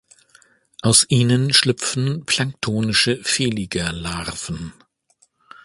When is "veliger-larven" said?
3.23-4.73